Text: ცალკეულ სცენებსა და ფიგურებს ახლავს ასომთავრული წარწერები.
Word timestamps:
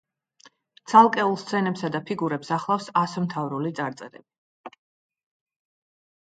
ცალკეულ 0.93 1.35
სცენებსა 1.41 1.89
და 1.95 2.01
ფიგურებს 2.07 2.49
ახლავს 2.57 2.89
ასომთავრული 3.03 3.73
წარწერები. 3.81 4.79